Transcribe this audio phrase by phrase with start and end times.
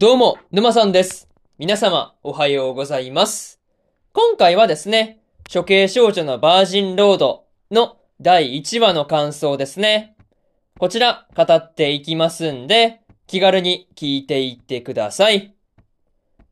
[0.00, 1.28] どうも、沼さんです。
[1.58, 3.60] 皆様、おはようございます。
[4.12, 5.18] 今回はですね、
[5.52, 10.14] 処刑少女のバージンロードの第1話の感想ですね。
[10.78, 15.56] こちら、語っていきますんで、気軽に聞いていってください。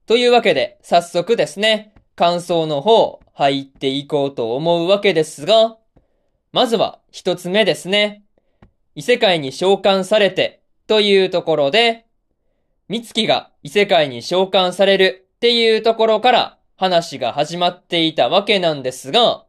[0.06, 5.76] というわけで、早速ですね、感想の方、入っていこうと思うわけですが、
[6.50, 8.24] まずは一つ目ですね。
[8.96, 12.05] 異世界に召喚されて、というところで、
[12.88, 19.44] 美月が異世界に召喚されるっていうところから話が始まっていたわけなんですが、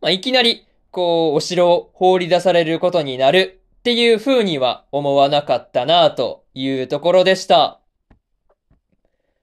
[0.00, 7.80] まあ、いきなり、こう、お城を放り出されることになるっていう風には思わなかったなというところでした。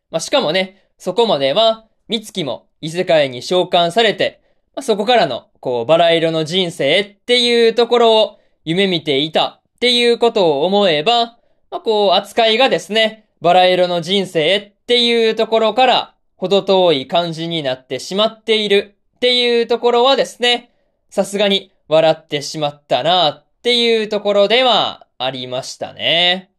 [0.10, 4.42] まあ、しかもね、そこまでは、美月も異世界に召喚されて、
[4.76, 11.39] まあ、そこからの、こう、バラ色の人生っていうところを夢見ていたっていうことを思えば、
[11.72, 20.72] まあ、こう、扱いがですね、バラ色の人生っていうところから、ほど遠い感じになってしまっているっていうところはですね、
[21.10, 26.52] さすがに笑ってしまったなっていうところではありましたね。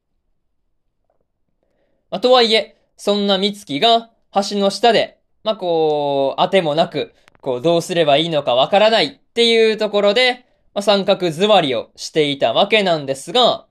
[2.10, 4.10] まあ、とはいえ、そんな美月が
[4.50, 10.44] 橋の下で、まあ、こう、当てもなく、こう、どうすればいいのかわからないっていうところで、
[10.74, 13.66] まあ、三角座りをしていたわけなんですが、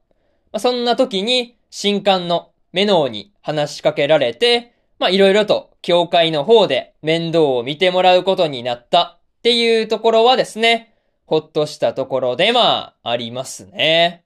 [0.53, 10.93] あ、そんな時に、新刊のメノーに話しかけられて、まあ、いろいろと教会の方で面倒を見てもらうことになったっていうところはですね、
[11.25, 14.23] ほっとしたところではありますね。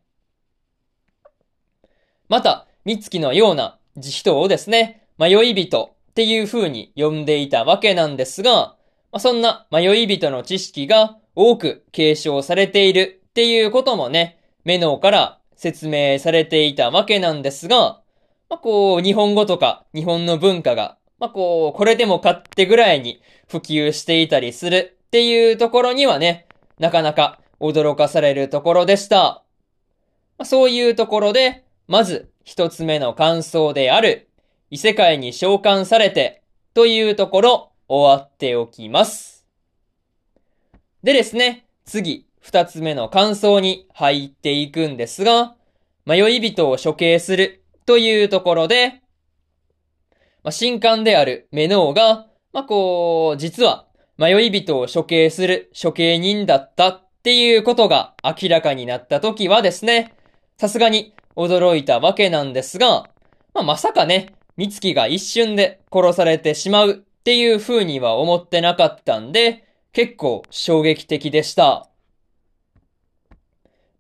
[2.30, 8.76] また、美月のような人をですね、迷い人っていう風に呼んでいたわけなんですが、
[9.12, 18.02] まあ、そんな迷い人の知識が多く継承されているっていうこともね、メノーから説明されていたわけなんですが、
[18.50, 26.48] まあ、こう、日本語とか日本の文化が、まあ、こう、これでもかってぐらいに普及していたりするっていうところにはね、
[26.80, 29.44] なかなか驚かされるところでした。
[30.38, 34.30] まあ、そういうところで、まず一つ目の感想である、
[34.70, 36.42] 異世界に召喚されて
[36.74, 39.46] というところ終わっておきます。
[41.04, 45.56] でですね、次、二つ目の感想に入っていくんですが、
[46.06, 49.02] 迷い人を処刑するというところで、
[50.44, 53.88] まあ、新刊であるメノーが、まあ、こう、実は
[54.18, 60.14] 迷い人を処刑する処刑人だったっていうことが明らかになった時はですね、
[60.58, 63.10] さすがに驚いたわけなんですが、
[63.54, 66.94] まあ、まさかね、美月が一瞬で殺されてしまうっ
[67.24, 71.88] ていう風には思ってなかったんで、結構衝撃的でした。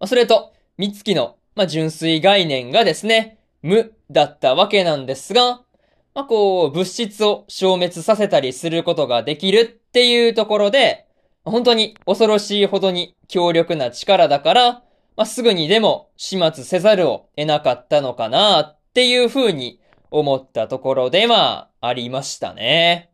[0.03, 5.61] ま、それと、美月の、まあ、純粋概念がですね、無だったわけなんですが、
[6.13, 11.07] まあ、こう、物質を消滅させたりすることができるっていうところで、
[11.45, 14.71] 本当に恐ろしいほどに強力な力だから、
[15.15, 19.79] まあ、すぐにでも始末せざるを得なかったのかなっていう風に
[20.11, 23.09] 思ったところではありましたね。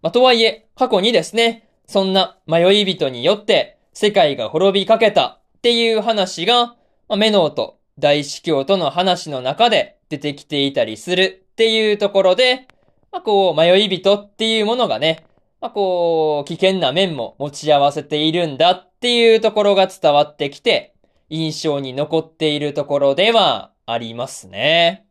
[0.00, 6.76] まあ、とはいえ、過去にですね、そんな迷い人によって世界が滅びかけたっていう話が、ま
[7.08, 12.68] あ、メノーと大司教との話の中で出てきていたりするっていうところで、
[13.10, 15.26] まあ、こう、迷い人っていうものがね、
[15.60, 20.94] まあ、こう、危険な面も持ち合わせているんだっていうところが伝わってきて、
[21.28, 25.08] 印象に残っているところではありますね。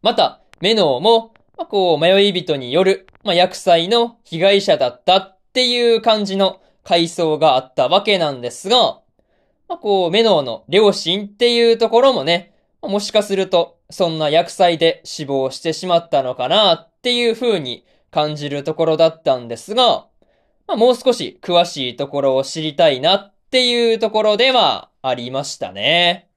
[0.00, 9.00] また、メノーも、まあ、こう、迷い人による、まあ、薬剤の被害者だったっていう感じの回想があったわけなんですが、
[9.68, 20.06] まあ、こう、メノーの両親っていうところもね、もしかすると、そんな薬剤で死亡してしまったのかなっていう風に感じるところだったんですが、
[20.68, 26.28] まあ、もう少し詳しいところを知りたいなっていうところではありましたね。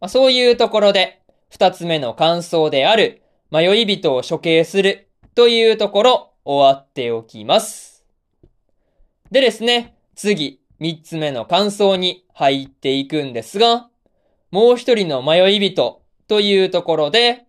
[0.00, 1.20] まあ、そういうところで、
[1.50, 3.20] 二つ目の感想である、
[3.50, 7.93] 迷い人を処刑するというところ終わっておきます。
[9.30, 13.88] でですね、次、三つ目の感想に入っていくんですが、
[14.50, 17.46] もう一人の迷い人というところで、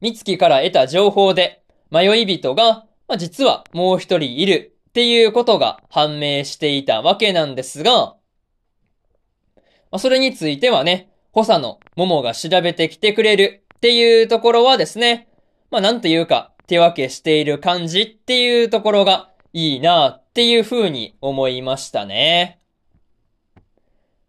[0.00, 8.16] 三月から得た情報で、迷い人が、まあ、実はもう一人いるっていうことが判明していたわけなんですが、
[9.90, 15.28] ま、それについてはね、補佐の桃が調べてきてくれるっていうところはですね、
[15.70, 22.58] まあなんというか手分けしている感じっていうところがいいなっていう風に思いましたね。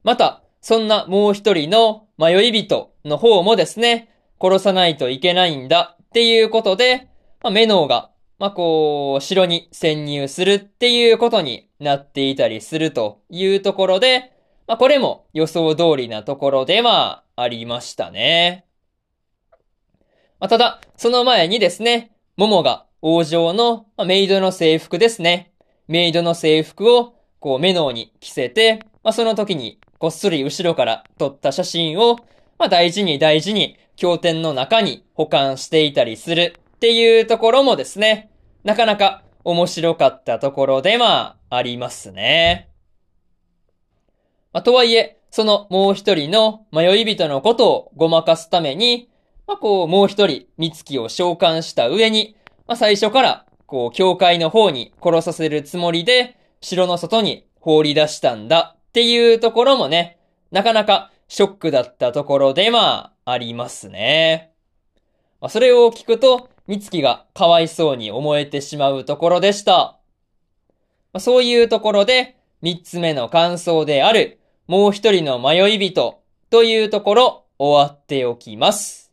[0.03, 7.07] また、そんなもう一人の迷い人の方もですね、殺さないといけないんだっていうことで、
[7.41, 14.31] まあ、メノウが、まあ、こう、城に潜入するっていうことになっていたりするというところで、
[14.67, 18.67] まあ、これも予想通りなところではありましたね。
[20.39, 25.54] まあ、ただ、その前にですね、モモが王女の、メイドの制服ですね。
[25.87, 32.17] メイドの制服を、こう、メノウに着せて、まあ、その時に、こっそり後ろから撮った写真を、
[32.57, 38.29] まあ、大事に大事に、経典の中に保管していたりするっていうところもですね、
[38.63, 42.69] なかなか面白かったところではありますね。
[44.51, 49.09] まあ、とはいえ、そのもう一人の迷い人のことをごまかすために、
[49.47, 52.35] まあ、こう、もう一人、三月を召喚した上に、
[52.67, 60.19] まあ、最初から、こう、教会の方に殺させるつもりで、城の外に放り出したんだっていうところもね、
[60.51, 64.51] なかなかショックだったところで、まあ、ありますね。
[65.41, 69.99] まあ、それを聞くと、三月がかわいそうに思えてしまうところでした。
[71.13, 79.11] まあ、そういうところで、三つ目の感想である、もう一人の迷い人というところ終わっておきます。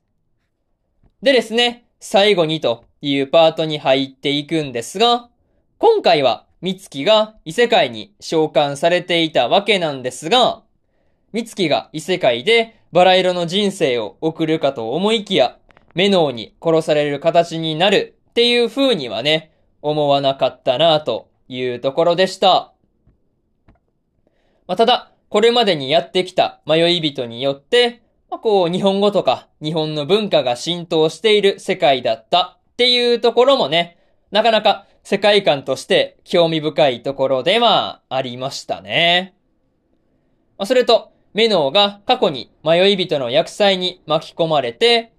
[1.22, 5.28] でですね、最後にというパートに入っていくんですが、
[5.78, 10.62] 今回は三月が異世界に召喚されていたわけなんですが、
[11.34, 15.58] 三月が異世界でバラ色の人生を送るかと思いきや、
[15.94, 19.52] メノウに殺される形になるっていう風にはね、
[19.82, 22.72] 思わなかったなというところでした。
[24.69, 33.98] まあ、ただ、これまでにやってきた迷い人によって、まあ、こう、日本語とか日本の文化が浸透している世界だったっていうところもね、
[34.30, 39.34] なかなか世界観として興味深いところではありましたね。
[40.58, 45.12] ま、それと、メノウが過去に迷い人の厄災に巻き込まれて、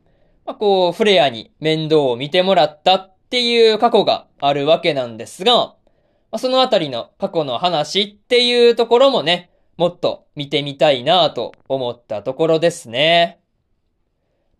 [0.46, 5.76] まあ、こう、フレアに面倒を見てもらったっていう過去があるわけなんですが、ま
[6.34, 13.40] あ、そのあたりの過去の話っていうところもね、もっと見てみたいなと思ったところですね。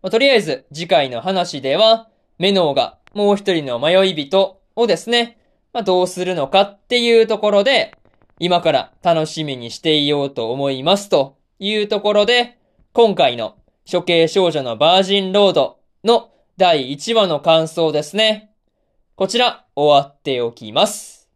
[0.02, 2.08] まあ、とりあえず次回の話では、
[2.38, 5.38] メノウがもう一人の迷い人をですね、
[5.72, 7.96] まあ、どうするのかっていうところで、
[8.38, 12.58] 今から楽しみにしていようと思いますというところで、
[12.92, 13.56] 今回の
[13.90, 18.50] 処刑少女のバージンロードの第1話の感想ですね。
[19.16, 21.28] こちら終わっておきます。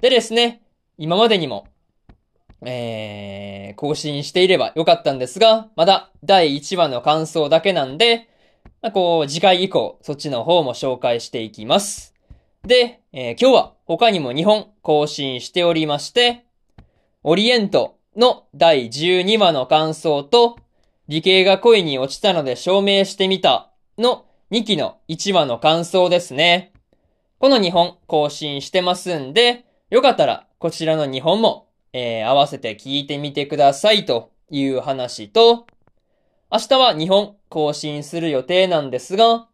[0.00, 0.62] でですね、
[0.98, 1.68] 今までにも
[2.66, 8.28] えー、更新していればよかったんですが、まだ第1話の感想だけなんで、
[8.82, 12.14] まあ、こう、次回以降、そっちの方も紹介していきます。
[12.66, 16.44] で、えー、今日は他にも2本更新しておりまして、
[17.22, 20.56] オリエントの第12話の感想と、
[21.08, 26.72] 理系が恋に落ちたので証明してみたの2期の1話の感想ですね。
[27.38, 31.64] この2本更新してますんで、よかったらこちらの2本も
[31.94, 35.66] えー、合わせて聞いてみてくださいという話と、
[36.54, 39.48] 明日は2本更新する予定なんですが、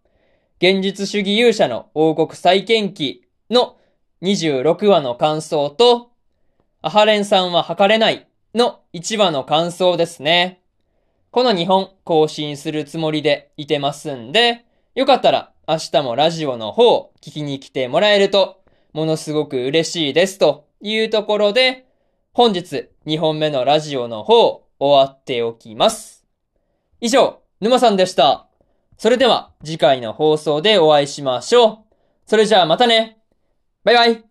[0.59, 3.79] 現実主義勇者の王国再建記の
[4.21, 6.11] 26話の感想と、
[6.83, 10.61] アハレンさんは測れないの1話の感想ですね。
[11.31, 18.61] この2本更新するつもりでいてますんで、よかったら明日もラジオの方聞きに来てもらえると、
[18.93, 21.87] ものすごく嬉しいですというところで、
[22.35, 26.20] 本日2本目のラジオの方終わっておきます。
[27.03, 28.47] 以上、沼さんでした。
[28.99, 31.79] それでは次回の放送でお会いしましょう。
[32.27, 33.19] それじゃあまたね。
[33.85, 34.30] バイバイ。